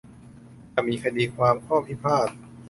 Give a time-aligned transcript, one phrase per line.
[0.73, 2.29] ถ้ามีคดีความข้อพิพาท